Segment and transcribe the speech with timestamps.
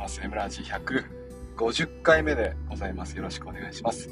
[0.00, 0.20] ます。
[0.22, 3.16] エムラジ150回目でございます。
[3.16, 4.08] よろしくお願いします。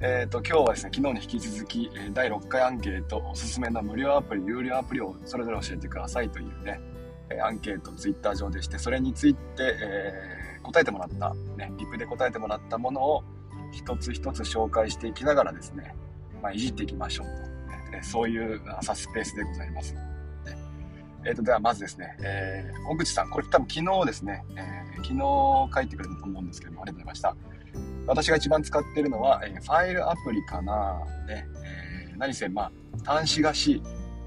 [0.00, 6.80] えっ、ー、と、今日はですね、昨日に引き続き、第6回アンケート、おすすめの無料アプリ、有料アプリをそれぞれ教えてくださいというね、
[7.42, 9.40] アンケート、ツイッター上でして、それについて、
[9.82, 13.24] えー、答えてもらった、ね、リプで答えてもらったものを
[13.72, 15.94] 一つ一つ紹介していきながらですね、
[16.40, 19.94] まあ、いじっていきましょうと、ね、そういう朝スペースでございます。
[21.24, 27.36] えっ、ー、と、ではまずですね、えー、小口さん、これ多分昨日ですね、えー、昨日書いてくれたと思うんですけども、ありがとうございました。
[28.06, 31.46] 私が一番使っているのは、えー、ファイルアプリかな、ね、
[32.08, 32.70] えー、何せ、ま
[33.04, 33.82] あ、端子が C、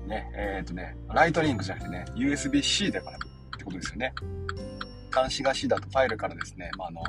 [0.08, 3.20] ね、えっ、ー、とね、ライトニングじゃなくてね、USB-C だからっ
[3.58, 4.14] てことですよね。
[5.12, 7.04] 端子が C だとファイルからですね、まあ、あの、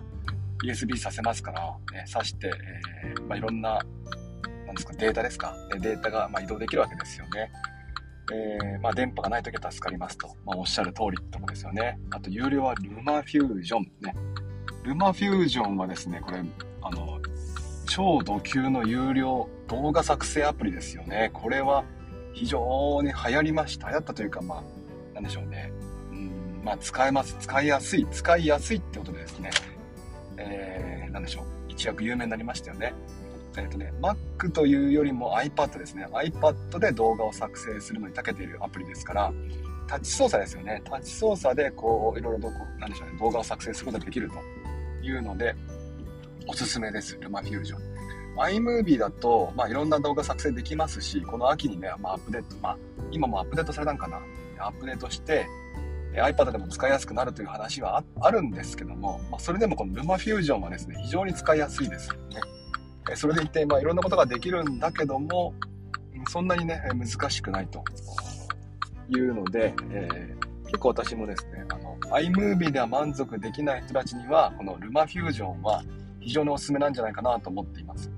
[0.65, 2.53] USB させますから、ね、挿して、
[3.05, 3.79] えー、まあ、いろんな、
[4.67, 7.51] なんですか、データですか、データが、まあ、移動できるわけですよね。
[8.33, 11.99] えー、まあ、電波がない時は助かりますと、まあ、おっしゃる通りってとこですよね。
[12.11, 14.15] あと、有料はルマフュージョンね。
[14.83, 16.43] ルマフュージョンはですね、これ、
[16.83, 17.21] あの、
[17.87, 21.31] 超ド級の有料動画作成アプリですよね。
[21.33, 21.85] これは
[22.33, 23.89] 非常に流行りました。
[23.89, 25.73] 流行ったというか、まあ、なんでしょうね。
[26.11, 27.37] うん、まあ、使えます。
[27.41, 28.07] 使いやすい。
[28.11, 29.51] 使いやすいってことでですね。
[30.37, 31.45] えー、なんでしょう。
[31.69, 32.95] 一躍有名になりましたよね。
[33.57, 36.07] えっ、ー、とね、Mac というよりも iPad ですね。
[36.13, 39.33] iPad で動画を作成するのに長けているアプリですから、
[39.87, 40.83] タッチ操作ですよね。
[40.85, 45.55] タッチ操作で、こう、いろいろとこう、なんでしょうね、動画を作成することができるというので、
[46.47, 47.19] おすすめです。
[47.21, 47.95] ルマフュージョン。
[48.37, 52.79] iMovie だと、まあ、いろんな動画作成できますし、この秋にね、まあ、アップデート、まあ、
[53.13, 54.21] 今もアップデートされたんかな。
[54.59, 55.47] アップデートして、
[56.15, 62.41] iPad でも使いやすくなるという話はあるんですけども、まあ、それでもこのルマフュージョンはですね、非常に使いやすいですよね。
[63.15, 65.55] それでいて、まあ、いろんなことができるんだけども、
[66.29, 67.85] そんなにね、難しくないと
[69.09, 75.83] いうので、えー、結構私もですね、あの、iMovie では満足できない人たちには、このルマフュージョンは
[76.21, 78.11] 非常におすすめなんじゃないかなと思っています。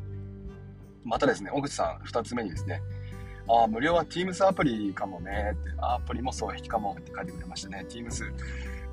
[1.05, 2.81] またですね、小口さん、2つ目にですね、
[3.49, 7.85] ああ、無料は Teams アプリかもねって、アプリもそう引きかもって書いてくれましたね。
[7.89, 8.25] Teams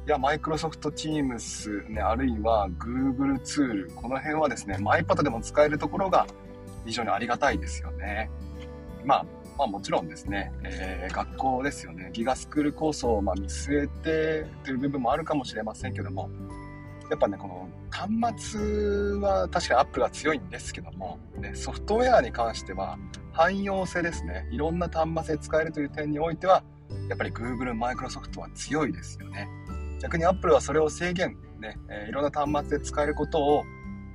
[0.09, 6.27] や、マイクロソフト Teams、ね、あるいは Google ツール、この辺はですね、iPad でも使えるところが
[6.85, 8.29] 非常にありがたいですよね。
[9.05, 9.25] まあ、
[9.57, 16.29] まあもちろんですね、えー、学校ですよね、ギガスクール構想をま見据えてという部分もあるかもしれませんけども、
[17.09, 22.97] やっぱね、この端末は確かにアップが強いんですけども、ね、ソフトウェアに関しては
[23.31, 26.63] 汎用性ですね、いろんな端末で使えるという点においては、
[27.07, 29.47] やっぱり Google、マイクロソフトは強いですよね。
[30.03, 33.63] 逆に Apple はそれを制限、ね、えー、いろんな端末で使えること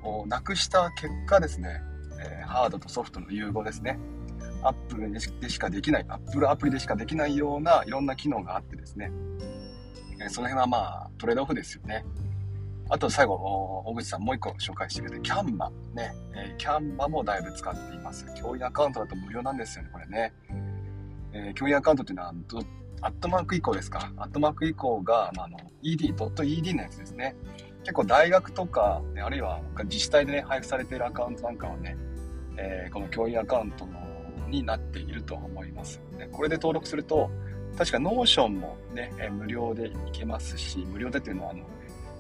[0.04, 1.80] をなくした結果ですね、
[2.20, 3.98] え、ハードとソフトの融合ですね。
[4.62, 5.10] Apple
[5.40, 9.10] でしかできない、Apple アプリでしかできないようないろんな機能があってですね、
[10.20, 12.04] え、その辺はまあトレードオフですよね。
[12.90, 13.34] あと最後、
[13.86, 18.26] 大口さんもう一個紹介してくれて、キャンバね、えー、キャンバもだいぶ使っています。
[18.34, 20.34] 教員アカウントだと無料なんですよね、これね。
[21.32, 22.58] えー、教員アカウントっていうのはど
[23.00, 24.12] アットマーク以降ですか？
[24.16, 27.36] アットマーク以降が、まあ、あの ed.ed のやつですね。
[27.82, 31.96] 結構大学とか、ね、あるいは自治体でね、配布されているアカウントなんかはね、
[32.56, 34.08] えー、この教員アカウントの
[34.48, 36.00] になっていると思います。
[36.18, 37.30] でこれで登録すると、
[37.76, 41.64] 確か Notion もね、え無料でいけますし、無料でっていうのは、あの、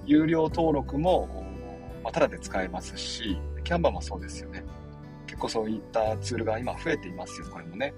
[0.06, 1.28] 有料登録も、
[2.04, 4.64] まあ、ただで使えますし、 Canva もそうですよね。
[5.26, 7.92] 結構そういったツールが今増えていますよ、これもね。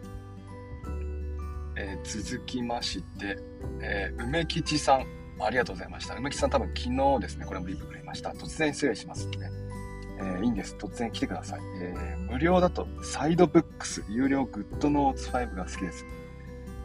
[1.80, 3.38] えー、続きまして、
[3.80, 5.06] えー、梅吉さん、
[5.40, 6.14] ありがとうございました。
[6.14, 8.30] 梅吉さん多分昨日ですね、これもリプくれました。
[8.30, 9.50] 突然失礼しますので、
[10.18, 10.76] えー、いいんです。
[10.78, 11.60] 突然来てください。
[11.80, 16.04] え、無料だと、サイドブックス、有料グッドノーツ5が好きです。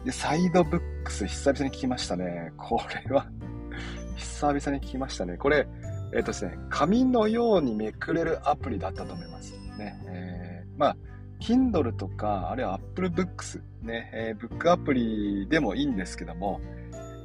[0.06, 2.53] で、サイドブックス、久々に聞きましたね。
[2.56, 3.27] これは
[4.16, 5.35] 久々に聞きましたね。
[5.35, 5.67] これ、
[6.13, 9.53] えっ、とですね、紙のようにめくれるアプリだったと思います。
[9.77, 10.01] ね。
[10.07, 10.97] え、まあ、
[11.40, 16.60] Kindle とか、あるいは Apple Books ね、えー、ブックアプリでもいいんですけども、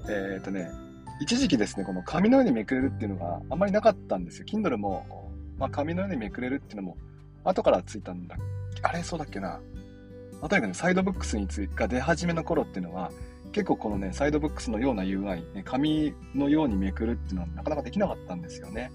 [0.08, 0.70] えっ、ー、とね、
[1.20, 4.46] 一時期ですね、この紙のようにめくれるっていうのがあんまりなかったんですよ。
[4.46, 6.96] Kindle も、まあ、紙のようにめくれるっていうのも、
[7.44, 8.36] 後からついたんだ。
[8.82, 9.02] あれ？
[9.02, 9.60] そうだっけな。
[10.40, 13.10] まあ、とにかくね、サイドブックスについが出始めの頃っていうのは、
[13.52, 18.90] 結構このね、サイドブックスのような UI、ね、紙のようにめくるっていうのはなかなかできなかったんですよね。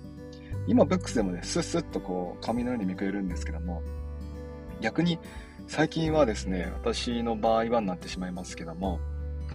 [0.68, 3.84] 今、ブックスでもね、スッスッとこう、紙のようにめくれるんですけども、
[4.82, 5.20] 逆に
[5.68, 9.00] 最近はですね、私の場合はになってしまいますけども、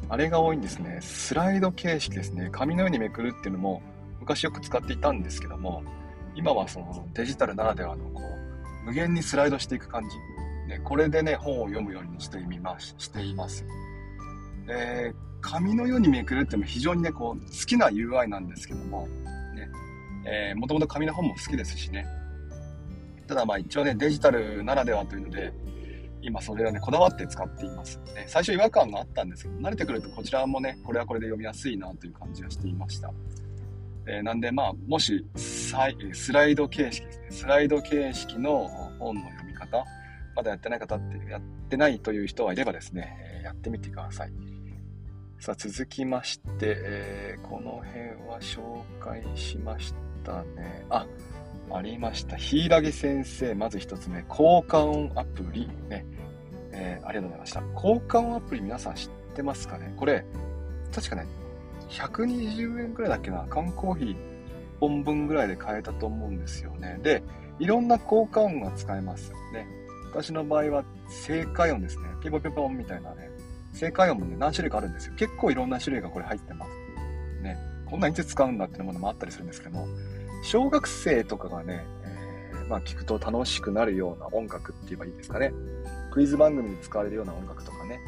[0.08, 0.98] あれが多いんですね。
[1.00, 2.48] スライド形式ですね。
[2.50, 3.82] 紙のようにめくるっていうのも
[4.18, 5.82] 昔よく使っていたんですけども、
[6.34, 8.22] 今はそのデジタルならではのこ
[8.82, 10.16] う、無限にスライドしていく感じ。
[10.68, 13.64] ね、これでね、本を読むようにしてみます、しています。
[14.66, 19.08] で、紙のようにめくるっていうのも非常にね、こう、好きな UI なんですけども、
[20.24, 22.06] ね、もともと紙の本も好きですしね。
[23.30, 25.52] ただまあ一応ね、デジタルならではというので、
[26.20, 28.00] 今それをね、こだわって使っています。
[28.12, 33.12] ね、最初違和感があったんですけど、慣れてくるとこちらもね、これはこれで読みやすいなという感じがしていました。
[34.08, 35.72] えー、なんでまあ、もしス
[36.32, 38.66] ライド形式ですね、スライド形式の
[38.98, 39.84] 本の読み方、
[40.34, 44.32] まだやってない方って、やってないという人はいればですね、えやってみてください。
[45.38, 49.94] さあ、続きまして、えー、この辺は紹介しまし
[50.24, 50.84] たね。
[50.90, 51.06] あ、
[51.72, 52.36] ありました。
[52.36, 55.68] 柊先生、まず一つ目、交換音アプリ。
[55.88, 56.04] ね、
[56.72, 57.62] えー、ありがとうございました。
[57.74, 59.92] 交換音アプリ皆さん知ってますかね？
[59.96, 60.24] これ、
[60.92, 61.26] 確かね、
[61.88, 64.16] 120円くらいだっけな、缶コーヒー1
[64.80, 66.98] 本分ぐらいで買えたと思うんですよね。
[67.02, 67.22] で、
[67.58, 69.32] いろんな交換音が使えます。
[69.52, 69.66] ね。
[70.12, 72.04] 私の場合は正解音ですね。
[72.22, 73.30] ピポピポンみたいなね。
[73.72, 75.14] 正解音もね、何種類かあるんですよ。
[75.16, 76.72] 結構いろんな種類がこれ入ってます。
[77.42, 77.56] ね。
[77.86, 79.86] こんないつ使うんだっていうものもあったりするんですけども、
[80.42, 85.52] 小学生とかがね、えー、まあ聞くと楽しくなるような音楽って言えばいいですかね。
[86.10, 88.00] クイズ番組に使われるような音楽とかね。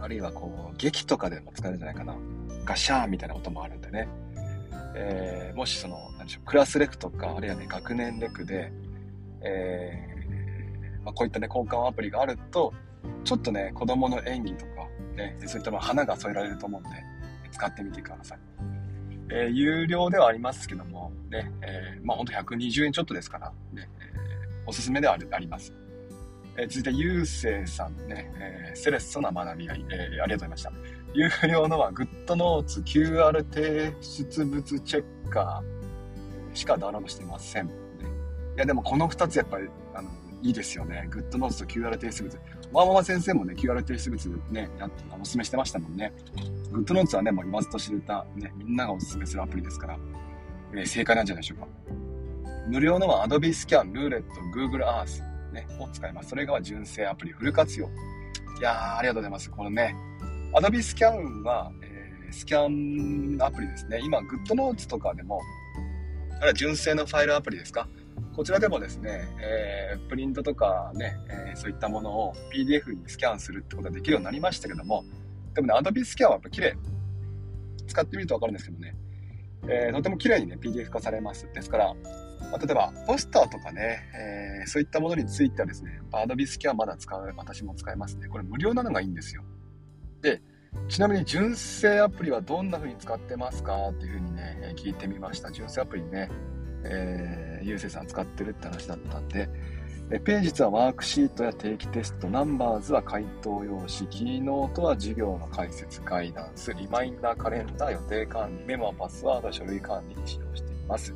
[0.00, 2.16] あるいはこう、劇とかでも使えるんじゃないかな。
[2.64, 4.08] ガシャーンみたいな音もあるんでね。
[4.94, 8.72] えー、もしその、何でしょう、クラスレクとか、あるいはね、学年レクで、
[9.42, 12.72] えー、まあ、こういったね、交換アプリがあると、
[13.24, 16.90] ちょっとね、子供の演技とか、ね、そういった花が添えられると思うんで、
[17.52, 18.38] 使ってみてください。
[19.32, 25.72] えー、有料ではありますけども、ね、えー、まあほんと120円ちょっとですから、ね、えー、おすすめではあります。
[26.56, 30.72] えー、続いて、ゆうせいさんね、えー、セレッソな学び合い、えー、ありがとうございました。
[31.14, 37.66] 有料のは、グッドノーツ QR 提出物チェッカーしかダウンロードしてません。
[37.66, 37.72] ね、
[38.56, 40.10] いや、でもこの2つやっぱり、あの、
[40.42, 41.06] いいですよね。
[41.10, 42.36] グッドノーツと QR 提出物。
[42.72, 44.70] ワーママ先生もね、QR 提出物ね、
[45.20, 46.12] おすすめしてましたもんね。
[46.72, 49.98] グッドノーツはね、もう言わずと知れた、ね、みんながおすすめするアプリですから、
[50.72, 51.66] えー、正解なんじゃないでしょうか。
[52.68, 55.22] 無料のは Adobe Scan、ルーレット、Google Earth、
[55.52, 56.28] ね、を使います。
[56.30, 57.86] それが純正アプリフル活用。
[57.86, 57.90] い
[58.62, 59.50] やー、ありがとうございます。
[59.50, 59.96] このね、
[60.54, 64.00] Adobe Scan は、えー、スキャンアプリですね。
[64.04, 65.40] 今、GoodNotes とかでも、
[66.38, 67.88] あれは純正のファイルアプリですか？
[68.36, 75.04] こちらでもですね、えー、プリントとかね、えー、そういったものを PDF にスキャンするってことができるようになりましたけども、
[75.54, 76.76] でもね、Adobe スキャンはやっぱ綺麗。
[77.90, 78.94] 使ってみるとわかるんですけどね、
[79.68, 81.48] えー、とても綺麗にね、PDF 化されます。
[81.52, 81.94] ですから、
[82.50, 88.28] まあ、例えば、ポスターとかね、えー、そういったものについてはですね、Adobe スキャンまだ使う、私も使いますね。
[88.28, 89.42] これ無料なのがいいんですよ。
[90.22, 90.40] で、
[90.88, 95.50] ちなみに純正アプリはどんな風に使ってますかっていう風にね、聞いてみました。
[95.50, 96.30] 純正アプリね、
[96.84, 99.48] えー、ゆうせいさん使ってるって話だったんで、
[100.18, 111.14] ページズはワークシートや定期テスト、ナンバーズは回答用紙、キーノートは授業の解説、ガイダンス、リマインダー、カレンダー、予定管理、メモはパスワード、書類管理に使用しています。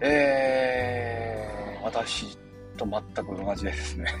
[0.00, 2.36] えー、私
[2.76, 4.04] と全く同じですね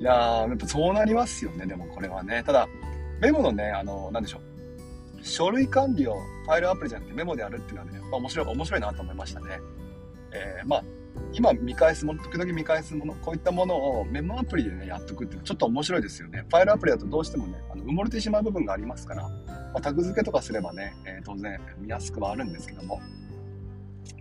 [0.00, 2.42] いやー、やっぱそうなりますよね、でもこれはね。
[2.44, 2.66] ただ、
[3.20, 4.40] メモのね、あの、なんでしょう。
[5.22, 6.16] 書類管理を
[6.46, 9.60] ファイルアプリじゃなくてメモでやるっていうのはね、やっぱ面白い、面白いなと思いましたね。
[10.32, 10.84] えー、まあ、
[11.32, 16.44] 今見返すもの、時々見返すもの、こういったものをメモアプリでね、やっとくっていうのはちょっと面白いですよね。
[16.48, 23.00] ファイルアプリだとどうしてもね、あの埋もれてしまう部分がありますから、まあ、タグ付けとかすればね、えー、当然見やすくはあるんですけども。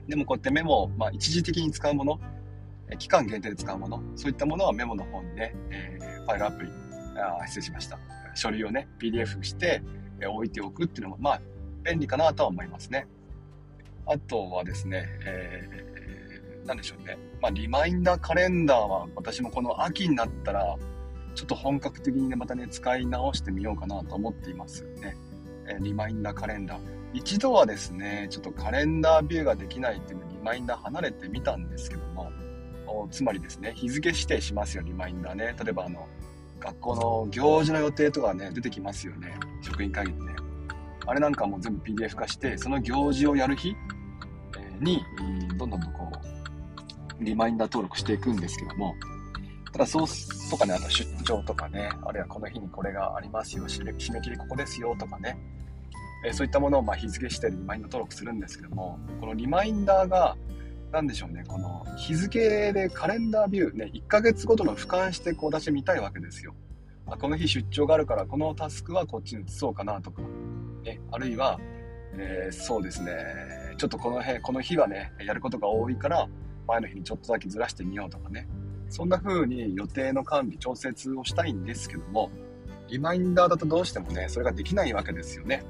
[0.07, 2.19] でもこうやってメモを、まあ、一時的に使うもの、
[2.97, 6.69] 期間限定で使うもの、そういったものはメモの方にね、えー、ファイルアプリ、
[7.19, 7.99] あ失礼しました。
[8.33, 9.81] 書類をね、PDF して、
[10.25, 11.41] 置いておくっていうのも、まあ、
[11.83, 13.07] 便利かなとは思いますね。
[14.05, 16.16] あとはですね、えー、
[16.67, 17.17] なんでしょうね。
[17.41, 20.77] まあ、リマインダーカレンダーは私もこの秋になったら、
[21.33, 25.15] ちょっと本格的にね、またね、使い直してみようかなと思っていますね。
[25.67, 26.79] え、リマインダーカレンダー。
[27.13, 32.31] 一度はですね、ちょっとカレンダービューができないっていうのリマインダー離れてみたんですけども、
[33.11, 35.55] つまりですね、日付指定しますよ、リマインダーね。
[35.63, 36.05] 例えばあの、
[36.59, 39.35] 学校の行事の予定とかね、出てきますよね。
[39.61, 40.35] 職員会議でね。
[41.05, 43.75] あれなんかも全部 PDF 化して、その行事をやる日？
[44.81, 44.99] に、
[45.57, 46.36] どんどんとこう、
[47.19, 48.95] リマインダー登録していくんですけども、
[49.71, 50.07] ただそう
[50.49, 55.37] とかね、あと出張とかね、あるいはこの日にこれがありますよ、締め締め切りここですよとかね、
[56.25, 60.35] えそういったものをま日付してリマインダー登録するんですけども、このリマインダーが、
[60.91, 66.55] 何でしょうね、この日付でカレンダービュー、ね、1ヶ月ごとの俯瞰してこう出してみたいわけですよ。
[67.09, 70.21] あこの日出張があるから、このタスクはこっちに移そうかなとか、
[70.83, 71.59] ね、あるいは、
[72.13, 73.13] えー、そうですね、
[73.77, 76.27] ちょっとこの辺、この日はね、やることが多いから、
[76.67, 78.47] 前の日にちょっとだけずらしてみようとかね、
[78.89, 82.29] そんな風に予定の管理、調節をしたいんですけども、
[82.89, 85.63] リマインダーだとどうしてもね、それができないわけですよね。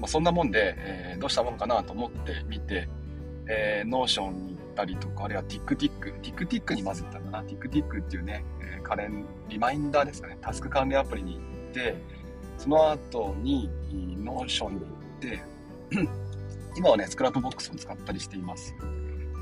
[0.00, 2.88] まあ、そんなもんで、えー、どうしたもんかなと思ってみて、
[3.48, 11.96] えー、 Notion に行ったりとか、あるいは TikTik TikTik にまず行ったんだな、TikTik っていうね、えー、カレン、リマインダーですかね、タスク管理アプリに行って、
[12.58, 13.68] その後に
[14.22, 14.88] Notion に行っ
[15.20, 15.42] て
[16.76, 18.74] 今はね、 Scrapbox を使ったりしています。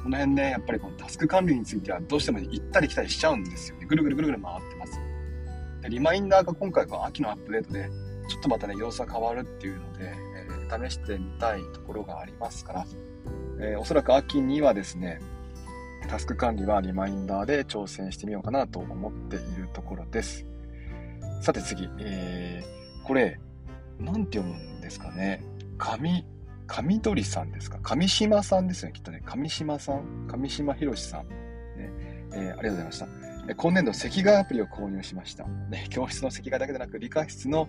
[0.02, 3.86] この辺ね、やっぱりこのタスク管理についてはどうしても、行ったり来たりしちゃうんですよね。
[3.86, 5.00] ぐるぐるぐるぐる回ってます。
[5.82, 7.90] で、リマインダーが今回は秋のアップデートで、
[8.28, 12.86] ちょっとまたね、様子が変わるっていうので、えー、試してみたいところがありますから、
[13.60, 15.20] えー、おそらく秋にはですね、
[16.08, 20.46] タスク管理はリマインダーで挑戦してみようかなと思っているところです。
[21.42, 23.38] さて次、えー、これ、
[23.98, 25.42] なんて読むんですかね。
[25.76, 26.24] 紙、
[26.70, 27.78] 上鳥さんですか？
[27.82, 29.22] 上島さんですよね、きっとね。
[29.24, 30.26] 上島さん？
[30.28, 31.28] 上島博さん？
[31.28, 31.90] ね
[32.32, 33.08] えー、ありがとうございました。
[33.56, 35.44] 今年度、席替えアプリを購入しました。
[35.44, 37.68] ね、 教室の席替えだけでなく、理科室の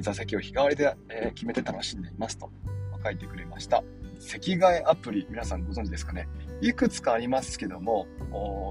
[0.00, 2.50] 座席を日替わりで、え決めて楽しんでいますと
[3.04, 3.84] 書いてくれました。
[4.18, 6.26] 席替えアプリ、皆さんご存知ですかね？
[6.60, 8.06] いくつかありますけども、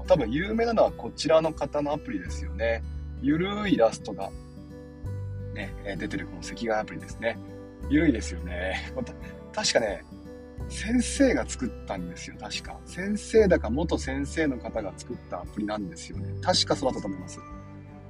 [0.06, 2.82] 多分有名なのはこちらの方のアプリですよね。
[3.22, 4.30] ゆるいイラストが、
[5.54, 7.38] ね、出てるこの席替えアプリですね。
[7.88, 8.92] ゆるいですよね。
[9.54, 10.04] 確かね、
[10.68, 12.78] 先生が作ったんですよ、確か。
[12.86, 16.28] 先生だか元先生の方が作ったアプリなんですよね。
[16.42, 17.38] 確かそうだったと思います。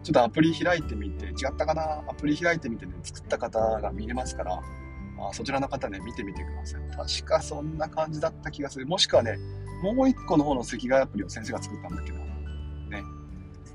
[0.02, 2.04] ちょっとアプリ開いてみて、違ったかな？
[2.08, 6.82] アプリ開いてみてね、作った方が見れますから、あそちらの方ね、見てみてください。
[7.20, 8.86] 確かそんな感じだった気がする。
[8.86, 9.38] もしくはね、
[9.82, 12.18] もう一個の方の赤外アプリを先生が作ったんだけど、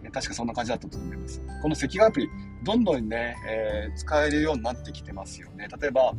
[0.09, 1.41] 確かそんな感じだったと思います。
[1.61, 2.29] この赤外アプリ、
[2.63, 5.67] どんどんね、えー、使えるようになってきてますよね。
[5.79, 6.13] 例えば、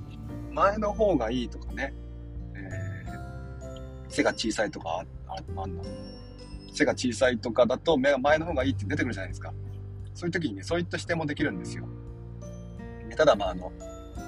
[0.52, 1.92] 前の方がいいとかね、
[2.54, 5.82] えー、背が小さいとかああんの
[6.72, 9.52] 背が小さいとかだと目が前の方がいいって出てくるじゃないですか
[10.14, 11.86] そういう時にねそういった視点もできるんですよ
[13.16, 13.72] ただまああの、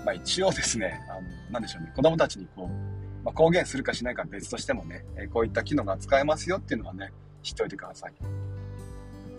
[0.05, 8.13] まあ、一応ですねあのなんでしょうね子供たちにこう、まあ、公言するかしないか別としてもね、えこういった機能が使えますよっていうのはね知っておいてください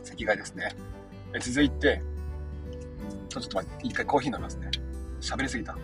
[0.05, 0.75] 赤外ですね
[1.35, 2.01] え続いて
[3.29, 4.69] ちょっと待って一回コーヒー飲みますね
[5.21, 5.75] 喋りすぎた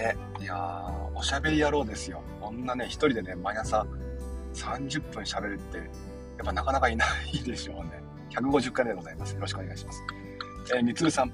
[0.00, 0.16] ね。
[0.40, 2.22] いやー、おしゃべり野郎ですよ。
[2.40, 3.86] こんなね、一人でね、毎朝
[4.54, 5.86] 30分喋るって、やっ
[6.44, 8.02] ぱなかなかいないでしょうね。
[8.30, 9.34] 150回でございます。
[9.34, 10.02] よろしくお願いします。
[10.74, 11.32] えー、みつるさん、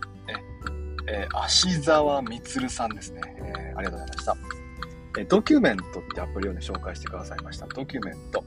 [1.08, 4.36] えー、足沢みつるさんですね、えー、ありがとうございました。
[5.18, 7.66] え、ドキュメントってアプリをね、紹介してくださいました。
[7.66, 8.44] ドキュメント。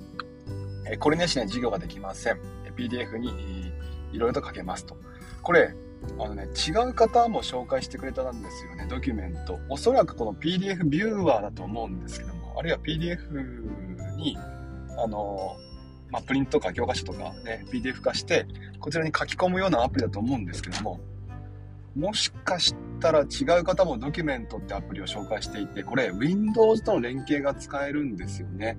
[0.86, 2.40] え、これねしね、授業ができません。
[2.76, 3.74] PDF に
[4.14, 4.96] いろいろと書けますと。
[5.42, 5.74] これ、
[6.20, 9.60] あのね、違う方も紹介してくれたんですよね、ドキュメント。
[9.70, 14.38] おそらくこの PDF ビューワーだと思うんですけども、あるいは PDF に、
[14.98, 15.58] あの、
[16.12, 18.46] まあ、プリントとか教科書とかね、PDF 化して、
[18.80, 21.00] こちらに書き込むようなアプリだと思うんですけども、
[21.96, 28.78] もしかしたら違う方もドキュメントってアプリを紹介していて、これ Windows との連携が使えるんですよね。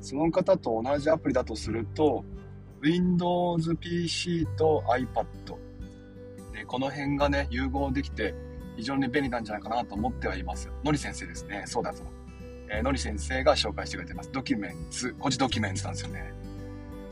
[0.00, 2.24] その方と同じアプリだとすると、
[2.80, 5.24] Windows PC と iPad
[6.52, 8.34] で、この辺がね、融合できて、
[8.76, 10.70] 非常に便利なんじゃないかなと思ってはいます。
[10.84, 11.64] のり先生ですね。
[11.66, 12.02] そうだと。
[12.68, 14.30] えー、のり先生が紹介してくれてます。
[14.32, 15.14] ドキュメンツ。
[15.18, 16.32] こっちドキュメンツなんですよね。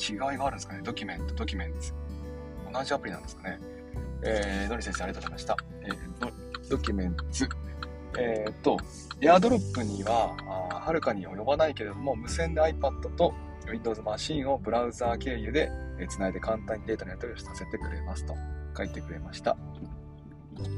[0.00, 0.80] 違いがあるんですかね。
[0.82, 1.92] ドキュメント、ドキュメンツ。
[2.72, 3.58] 同じアプリなんですかね。
[4.24, 5.56] えー、のり先生ありがとうございました。
[5.82, 7.48] えー、ドキュメンツ。
[8.18, 8.76] えっ、と、
[9.20, 10.36] エアドロップには、
[10.70, 13.32] はるかに及ばないけれども、無線で iPad と
[13.70, 15.70] Windows マシンをブラウザー経由で
[16.08, 18.34] つないで簡単にデータのやり取りをさせてくれますと。
[18.76, 19.56] 書いてくれました。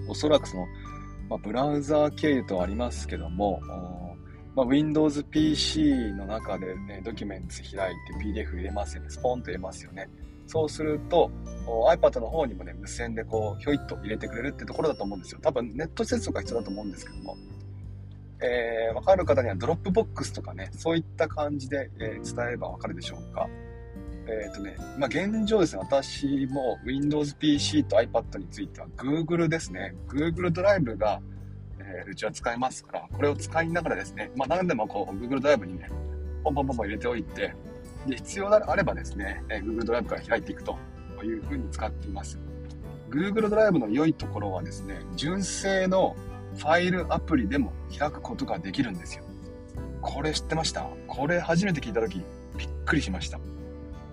[0.08, 0.66] おそらくその、
[1.28, 3.60] まあ、ブラウザー経由とありますけども、
[4.54, 9.10] まあ、Windows PC の中でね、ドキュメンツ開いて PDF 入れますよね。
[9.10, 10.08] スポンと入れますよね。
[10.46, 11.30] そうすると、
[11.90, 15.40] iPad の方にもね、無線でこう、ひょいっと入れてくれるってところだと思うんですよ。
[15.42, 17.36] 多分ネット接続が必要だと思うんですけども。
[18.42, 23.48] えー、わかる方には Dropbox とかね、そういった感じで、えー、伝えればわかるでしょうか。
[24.26, 29.94] えっ、ー、とね、まあ、現状ですね、私も Windows PC と iPad については Google ですね。
[30.08, 31.20] Google ドライブが、
[31.78, 35.88] えー、うちは使えますから、これを使いながらですね、まあ、何でもこう Google ドライブにね、
[36.42, 37.54] ポンポンポンポン入れておいて、
[38.06, 40.78] で、必要であればですね、え、Google ドライブから開いていくと
[41.22, 42.38] いうふうに使っています。
[43.10, 46.16] Google ドライブの良いところはですね、純正の
[46.56, 49.24] ファイルアプリでも開くことができるんですよ。
[50.00, 50.86] これ知ってました？
[51.06, 52.22] これ初めて聞いた時
[52.56, 53.40] びっくりしました。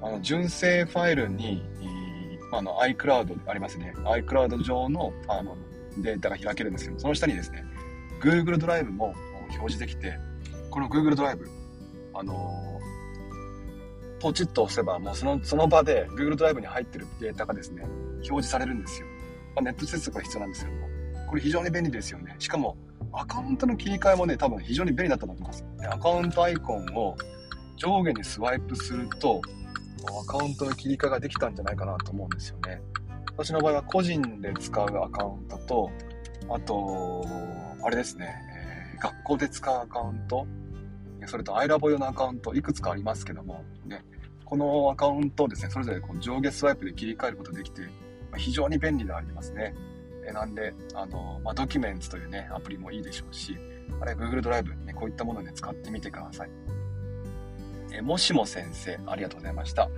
[0.02, 1.64] あの純正ファイルに、
[2.54, 3.94] あの iCloud ありますね。
[3.98, 5.58] iCloud 上のあの
[5.98, 7.66] データが開けるんですけど、その下にですね、
[8.22, 9.14] Google ドライブも
[9.50, 10.18] 表示できて、
[10.70, 11.50] この Google ドライブ、
[12.14, 12.71] あの
[14.22, 19.08] ポチッと押せば、もうそのその場で Google ドライブに入ってるデータがですね、表示されるんですよ。
[19.56, 20.88] まあ、ネット接続が必要なんですけども、
[21.28, 22.36] これ非常に便利ですよね。
[22.38, 22.78] しかも、
[23.14, 25.66] アカウントの切り替えもね、多分非常に便利だったと思います。
[25.90, 27.18] アカウントアイコンを
[27.78, 29.42] 上下にスワイプすると、
[30.24, 32.82] アカウントの切り替えができたんじゃないかなと思うんですよね。
[33.38, 35.92] 私の場合は個人で使うアカウントと、
[36.50, 37.26] あと、
[37.84, 38.36] あれですね、
[38.94, 40.46] えー、学校で使うアカウント、
[41.28, 44.04] それと iLabo 用のアカウント、いくつかありますけども、ね、
[44.46, 47.84] このアカウントをですね、それぞれこう上下スワイプで切り替えることできて、
[48.38, 49.76] 非常に便利でありますね。
[50.28, 53.58] えなんで、あの、まあ、ドキュメンツというね、アプリもいいでしょうし、
[54.00, 56.50] あれ、Google ドライブ、ね、こういったもので使ってみてください。
[57.94, 59.90] えもしも先生、ありがとうございました。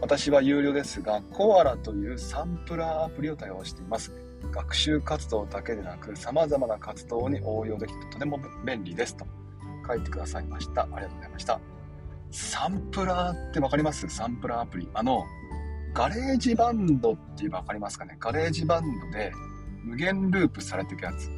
[0.00, 4.12] 私は有料ですが、 Koala というサンプラーアプリを対応しています。
[4.50, 9.24] 学習活動だけでなく、様々な活動に応用できてとても便利ですと
[9.86, 10.82] 書いてくださいました。
[10.82, 11.60] ありがとうございました。
[12.30, 14.08] サンプラーってわかります？
[14.08, 14.88] サンプラーアプリ。
[14.94, 15.24] あの、
[15.92, 18.16] GarageBand って言えばわかりますかね？
[18.18, 19.32] GarageBand で
[19.82, 21.28] 無限ループされていくやつ。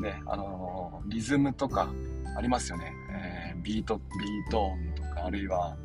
[0.00, 1.92] ね、あの、リズムとか
[2.36, 2.92] ありますよね。
[3.10, 5.76] えー、ビート、ビート音とか、あるいは、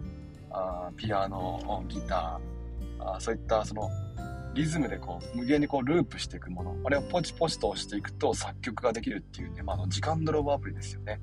[0.51, 3.89] あピアノ、ギター、あそういったその
[4.53, 11.19] リズムでこう無限にこうループしていくものあれをポチポチと押していくと作曲ができるっていうね、まあ、の時間泥棒アプリですよね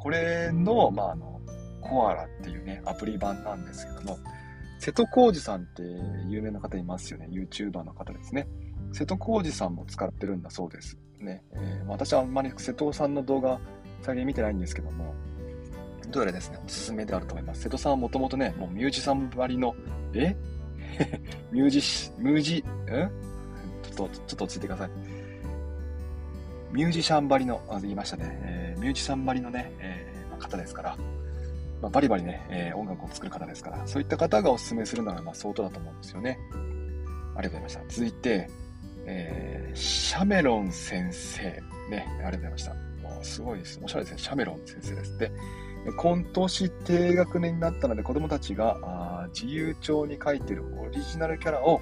[0.00, 1.40] これの,、まあ、あの
[1.80, 4.18] コアラっていうねアプリ版なんですけども
[4.78, 5.82] 瀬戸康史さんって
[6.28, 7.28] 有名な方いますよね。
[7.30, 8.48] YouTuber の方ですね。
[8.92, 13.60] 瀬戸康史さんも使ってるんだそうですね、えー、私はあんまり瀬戸さんの動画
[14.02, 15.14] 最近見てないんですけども
[16.10, 17.62] どうやらですね、おすすめであると思います。
[17.62, 19.74] 瀬戸さんはもともとね、もうミュージシャンばりの、
[20.12, 20.36] え？
[21.52, 24.90] ミュージシ、ミュージ、んちょっと、ちょっと落ち着いてください。
[26.72, 30.96] ミュージシャンばりの、あ、言いましたね、えー、ミュージシャンばりのね、えー、方ですから、
[31.82, 36.38] まあ、バリバリね、えー、音楽を作る方ですから、そういった方がおすすめするなら、まあ、相当だと思うんですよね。
[37.36, 37.94] ありがとうございました。
[37.94, 38.50] 続いて、
[39.06, 41.42] えー、シャメロン先生。
[41.90, 42.74] ね、ありがとうございました。
[42.74, 43.80] もうすごいです。
[43.82, 44.18] おしゃれですね。
[44.18, 45.18] シャメロン先生です。
[45.18, 45.30] で、
[45.96, 51.80] 今年低学年になったので子供たちが自由帳に書いてるオリジナルキャラを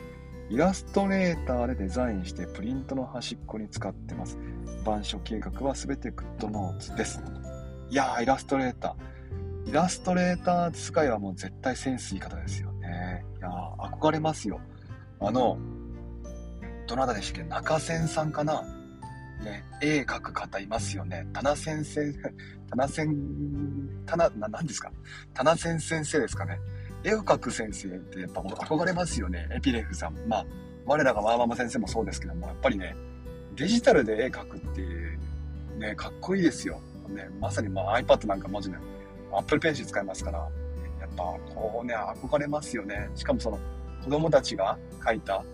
[0.50, 4.38] イラストレーターでデザインしてプリントの端っこに使ってます。
[4.82, 7.22] 板書計画は全てグッドノーツです。
[7.90, 9.70] いやー、イラストレーター。
[9.70, 13.24] イラストレーター使いはもう絶対センスいい方ですよね。
[13.38, 14.60] いやー、憧れますよ。
[15.20, 15.58] あの、
[16.86, 17.48] どなたでしたっけ？
[17.50, 18.62] 中千さんかな？
[19.44, 21.26] ね、絵描く方いますよね。
[21.34, 22.12] 棚先生、
[22.70, 23.14] 棚先、
[24.06, 24.90] 棚、な、なんですか
[25.34, 26.58] 棚先先生ですかね。
[27.04, 29.48] 絵を描く先生ってやっぱ憧れますよね。
[29.52, 30.16] エピレフさん。
[30.26, 30.46] まあ、
[30.84, 32.96] 我らがワーママ先生もそうですけども、やっぱりね、
[33.54, 34.82] デジタルで絵描くって
[35.78, 36.80] ね、かっこいいですよ。
[37.08, 38.78] ね、まさにまあ iPad なんか文字ね、
[39.32, 40.38] Apple Pencil 使いますから、
[41.00, 41.22] やっぱ
[41.54, 43.08] こうね、憧れますよね。
[43.14, 43.58] しかもその
[44.04, 45.44] 子供たちが描いた、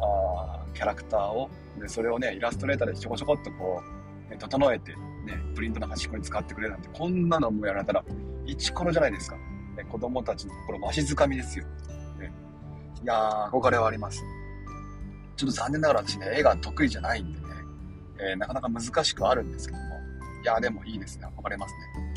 [0.00, 3.82] あキャラクターをで、それをね、イラストレーターでちょこちょこっとこ
[4.30, 4.98] う、整えて、ね、
[5.54, 8.04] プリントの端っこに使ってくれるなんて、こんなのもやられたら、
[8.46, 9.36] イチコロじゃないですか。
[9.90, 11.64] 子供たちの心わしづかみですよ。
[12.18, 12.32] ね、
[13.02, 14.22] いやー、憧れはあります。
[15.36, 17.46] ちょっと残念ながら私ね、絵が得意じゃないんでね、
[18.18, 19.84] えー、なかなか難しくはあるんですけども、
[20.42, 22.10] いやーでもいいですね、憧れますね。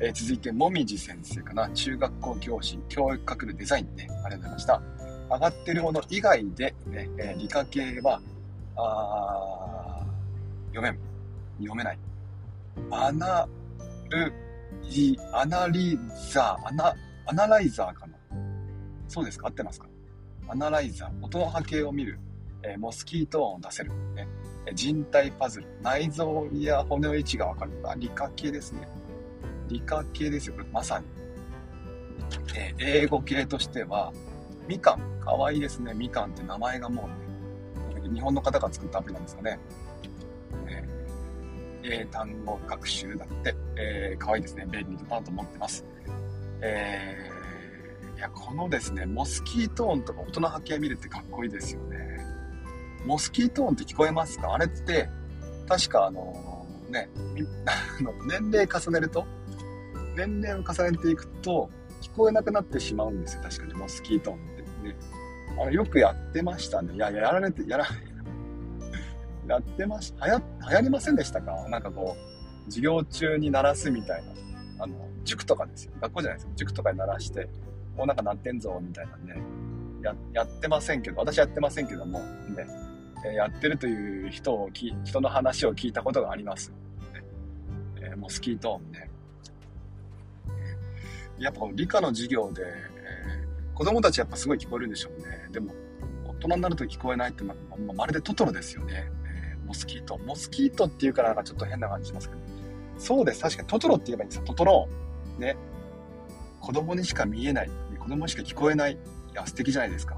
[0.00, 1.70] えー、続いて、もみじ先生かな。
[1.70, 4.08] 中学校教師、教育学部デザインね。
[4.24, 4.82] ありがとうございました。
[5.30, 8.20] 上がってるもの以外でね、えー、理科系は
[8.76, 10.98] あー読めん。
[11.58, 11.98] 読めない。
[12.90, 13.48] アナ
[14.10, 14.32] ル
[14.90, 15.98] リ、アナリ
[16.32, 16.94] ザー、アナ、
[17.26, 18.14] アナライザーかな？
[19.08, 19.48] そうですか？
[19.48, 19.86] 合ってますか？
[20.48, 22.18] アナライザー、音の波形を見る、
[22.62, 24.28] えー、モスキート音を出せる、ね、
[24.74, 27.72] 人体パズル、内臓や骨の位置がわかる。
[27.84, 28.88] あ、理科系ですね。
[29.68, 31.06] 理科系ですよ、これまさに。
[32.56, 34.12] えー、英語系としては、
[34.68, 35.00] みかん。
[35.20, 35.94] かわいいですね。
[35.94, 37.08] みかんって名前がも
[37.94, 39.58] うね、日本の方が作ったアプリなんですかね。
[41.84, 44.66] えー、単語学習だって、えー、可愛いですね。
[44.70, 45.84] 便利だなと思ってます。
[46.62, 52.24] えー、いや、このですね、モスキート音とか音の波形見るってかっこいいですよね。
[53.04, 54.54] モスキート音って聞こえますか？
[54.54, 55.10] あれって、
[55.68, 57.10] 確かあのー、ね、
[58.26, 59.26] 年齢重ねると、
[60.16, 61.68] 年齢を重ねていくと、
[62.00, 63.42] 聞こえなくなってしまうんですよ。
[63.42, 64.96] 確かに、モスキート音ってね。
[65.60, 66.94] あれよくやってましたね。
[66.94, 67.86] いや、やられて、やら、
[69.46, 70.26] やってました。
[70.26, 70.38] 流行、
[70.70, 71.68] 流行りませんでしたか？
[71.68, 74.32] なんかこう、授業中に鳴らすみたいな。
[74.84, 75.92] あの、塾とかですよ。
[76.00, 76.52] 学校じゃないですよ。
[76.56, 77.48] 塾とかに鳴らして、
[77.96, 79.40] もうなんか鳴ってんぞ、みたいなね。
[80.02, 82.66] や、やってませんけど、私やってませんけども、ね、
[83.26, 86.70] えやってるという人をき、人の話を聞いたことがあります。
[87.12, 87.22] ね
[87.96, 89.10] えー、モスキート音ね。
[91.38, 95.48] やっぱ理科の授業で、えー、子供たちやっぱすごい聞こえるんでしょうね。
[95.52, 95.72] でも、
[96.26, 97.54] 大人になると聞こえないってま、
[97.86, 99.10] ままるでトトロですよね。
[99.66, 100.18] モスキート。
[100.18, 102.40] モスキートっていうからなんかちょっと変な感じしますけど。
[102.98, 103.42] そうです。
[103.42, 104.44] 確かにトトロって言えばいいんですよ。
[104.44, 104.88] トトロ。
[105.38, 105.56] ね。
[106.60, 107.70] 子供にしか見えない。
[107.98, 108.92] 子供にしか聞こえない。
[108.92, 108.96] い
[109.34, 110.14] や、素敵じゃないですか。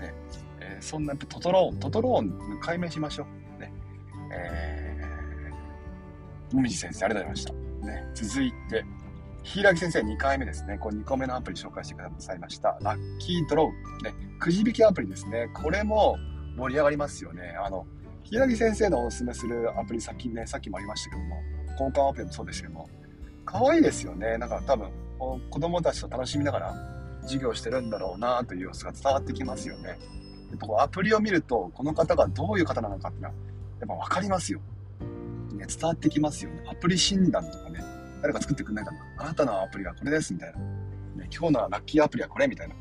[0.00, 0.14] ね。
[0.60, 3.26] えー、そんなトトローン、トトローン解明しましょ
[3.58, 3.60] う。
[3.60, 3.72] ね。
[4.32, 7.86] えー、もみじ先生、ありがとうございました。
[7.86, 8.04] ね。
[8.14, 8.84] 続いて、
[9.42, 10.78] 柊先生2回目ですね。
[10.78, 12.78] これ2個目のアプリ紹介してくださいました。
[12.82, 14.04] ラッキードロー。
[14.04, 14.14] ね。
[14.38, 15.48] くじ引きアプリですね。
[15.54, 16.16] これも
[16.56, 17.56] 盛り上がりますよね。
[17.62, 17.86] あの、
[18.30, 22.88] 柊先生のおすすめするアプリ先ね、さっきもありましたけども、交換アプリもそうですけども、
[23.44, 24.38] 可愛いですよね。
[24.38, 24.88] なんか多分、
[25.50, 26.74] 子供たちと楽しみながら
[27.22, 29.88] 授業してるんだろうなという様子が伝わってきますよね。
[29.88, 29.94] や
[30.54, 33.34] っぱこうアプリを見ると、この方がどういう方なのかっていうのは、
[33.80, 34.60] やっぱ分かりますよ。
[35.52, 36.62] ね、伝わってきますよね。
[36.70, 37.82] アプリ診断とかね、
[38.22, 38.98] 誰か作ってくんないかな。
[39.18, 40.58] あなたのアプリはこれですみたいな。
[40.58, 42.76] ね、今日のラッキーアプリはこれみたいな。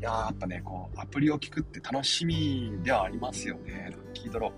[0.00, 3.90] いや、やっぱね、こう、アプリを聞くって楽しみではありますよね。
[3.90, 4.52] ラッキードロ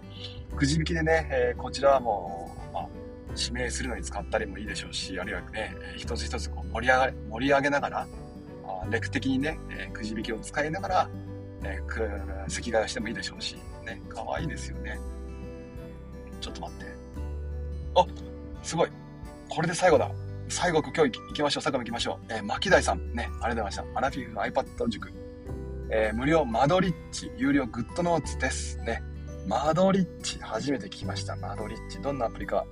[0.51, 0.57] ー。
[0.57, 2.89] くじ引きでね、えー、こちらはもう、まあ、
[3.37, 8.07] 指名するのに使ったりもいいでしょうし、あるいはね、一つ一つこう盛り上げ盛り上げながら、
[8.65, 11.11] あレク的にね、えー、くじ引きを使いながら、
[11.65, 14.97] えー、席替えをしてもいいでしょうし、ね、可愛いですよね。
[16.41, 16.87] ちょっと待って。
[17.97, 18.07] あ
[18.63, 18.91] すごい。
[19.49, 20.09] これで最後だ。
[20.49, 21.63] 最後、今日行きましょう。
[21.63, 22.33] 最後行きましょう。
[22.33, 23.85] えー、牧大さん、ね、ありがとうございました。
[23.95, 25.22] アラフィフの iPad 塾。
[25.95, 29.03] えー、無料マドリッチ、有料グッドノーツですね。
[29.47, 31.37] マドリッチ、初めて聞きました。
[31.37, 32.01] マドリッチ。
[32.01, 32.65] どんなアプリか。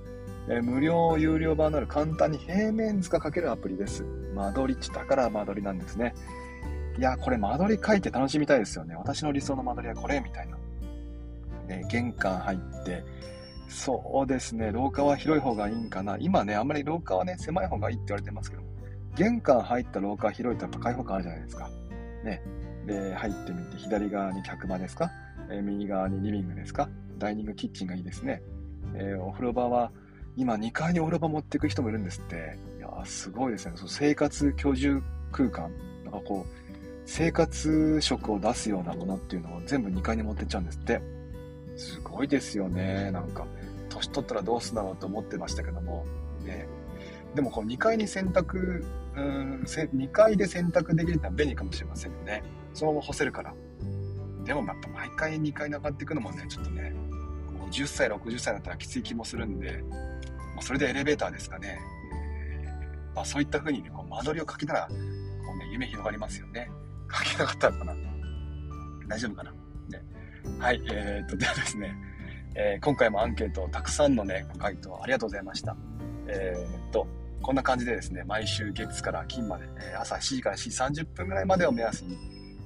[0.49, 4.03] えー、無料、有料版のある簡単に平面図が書けるアプリです。
[4.33, 6.15] マドリッチだから間取りなんですね。
[6.97, 8.95] いや、これ間取り書いて楽しみたいですよね。
[8.95, 10.57] 私の理想の間取りはこれみたいな。
[11.67, 13.03] ね、玄関入って、
[13.69, 16.17] そうですね、廊下は広い方がいいんかな。
[16.19, 18.63] 今ね、あんまり廊下はね、狭い方がいいって言われてますけど、
[19.13, 21.69] 玄関入った廊下は広いとやっぱ開放感あるじゃないですか。
[22.23, 22.41] ね。
[22.85, 25.11] で、入ってみて、左側に客間ですか、
[25.49, 26.89] え、右側にリビングですか？
[27.17, 28.41] ダイニングキッチンがいいですね。
[28.95, 29.91] え、お風呂場は、
[30.37, 32.57] 今2階にお風呂場持っていく人もいるんですって。
[32.77, 33.73] いやすごいですね。
[33.75, 35.71] その生活居住空間。
[36.03, 36.53] なんかこう、
[37.05, 41.01] 生活食を出すようなものっていうのを全部2階に持ってっちゃうんですって。
[41.75, 43.11] すごいですよね。
[43.11, 43.45] なんか、
[43.89, 46.05] 年取ったらどうすんだろうと思ってましたけども。
[46.45, 46.67] ね。
[47.35, 48.83] でもこう2階に洗濯、
[49.15, 52.43] うん、2階で洗濯できるのは便利かもしれませんよね。
[52.73, 53.53] そのまま干せるから。
[54.43, 56.93] でもやっぱ毎回2階に上がっていくのもね、ちょっとね、
[57.71, 59.83] 10歳、60歳だったらきつい気もするんで、
[60.55, 61.79] まあ、それでエレベーターですかね。
[62.13, 64.93] えー、まあ、そういった風にね、こう間取りを書けたら、こ
[65.53, 66.69] うね、夢広がりますよね。
[67.11, 67.95] 書けなかったのかな
[69.07, 69.57] 大丈夫かなね。
[70.59, 71.95] はい、えー、っと、ではですね、
[72.55, 75.75] えー、今回もアンケート、たくさんのね、ご回答ありがとうございました。
[76.27, 77.07] えー、っと、
[77.41, 82.17] こんな感じでですね、毎週月から金まで、え朝7時から4時30分ぐらいまでを目安に、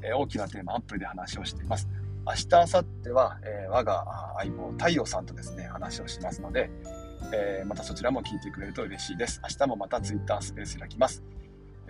[0.04, 1.88] え大きなテーマアップルで話をしています。
[2.26, 6.70] 明日、明後日は、え我が相棒、太陽さんとですね、話をしますので、
[7.34, 9.42] えー、またそちらも聞いてくれると嬉しいです。
[9.44, 11.24] 明日もまた Twitter スペース開きます。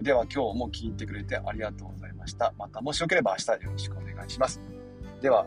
[0.01, 2.53] では今日も聞いてくれてありがとうございました。
[2.57, 4.61] またもしよければ明日よろしくお願いします。
[5.21, 5.45] では、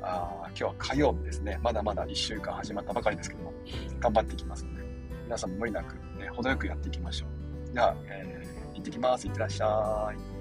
[0.49, 1.59] 今日は火曜日ですね。
[1.62, 3.53] まだまだ1週間始まったばかりですけども、
[4.01, 4.83] 頑張っていきますので、
[5.25, 7.27] 皆さんも無理なく、ね、程よくやっていきましょ
[7.71, 7.75] う。
[7.75, 9.27] では、えー、行ってきます。
[9.27, 10.38] いってらっしゃい。